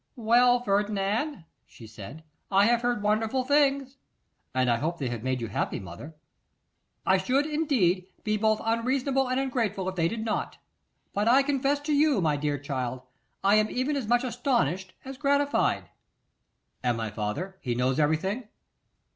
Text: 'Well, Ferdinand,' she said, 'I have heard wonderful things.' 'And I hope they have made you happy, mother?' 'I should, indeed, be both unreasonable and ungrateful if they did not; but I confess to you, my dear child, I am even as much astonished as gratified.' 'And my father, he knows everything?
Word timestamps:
'Well, 0.15 0.59
Ferdinand,' 0.63 1.45
she 1.67 1.85
said, 1.85 2.23
'I 2.49 2.65
have 2.65 2.81
heard 2.81 3.03
wonderful 3.03 3.43
things.' 3.43 3.97
'And 4.51 4.67
I 4.67 4.77
hope 4.77 4.97
they 4.97 5.09
have 5.09 5.21
made 5.21 5.41
you 5.41 5.47
happy, 5.49 5.79
mother?' 5.79 6.15
'I 7.05 7.19
should, 7.19 7.45
indeed, 7.45 8.07
be 8.23 8.35
both 8.35 8.59
unreasonable 8.65 9.29
and 9.29 9.39
ungrateful 9.39 9.87
if 9.87 9.93
they 9.95 10.07
did 10.07 10.25
not; 10.25 10.57
but 11.13 11.27
I 11.27 11.43
confess 11.43 11.79
to 11.81 11.93
you, 11.93 12.19
my 12.19 12.35
dear 12.35 12.57
child, 12.57 13.03
I 13.43 13.57
am 13.57 13.69
even 13.69 13.95
as 13.95 14.07
much 14.07 14.23
astonished 14.23 14.95
as 15.05 15.17
gratified.' 15.19 15.91
'And 16.83 16.97
my 16.97 17.11
father, 17.11 17.59
he 17.61 17.75
knows 17.75 17.99
everything? 17.99 18.47